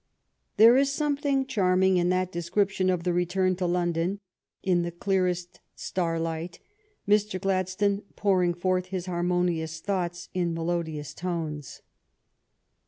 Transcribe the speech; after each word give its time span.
There 0.57 0.77
is 0.77 0.91
something 0.91 1.45
charming 1.45 1.97
in 1.97 2.09
that 2.09 2.31
description 2.31 2.89
of 2.89 3.03
the 3.03 3.13
return 3.13 3.55
to 3.57 3.67
London" 3.67 4.19
in 4.63 4.81
the 4.81 4.89
clearest 4.89 5.59
starlight, 5.75 6.57
Mr. 7.07 7.39
Gladstone 7.39 8.01
pouring 8.15 8.55
forth 8.55 8.87
his 8.87 9.05
harmonious 9.05 9.79
thoughts 9.79 10.29
in 10.33 10.55
melodious 10.55 11.13
tones." 11.13 11.83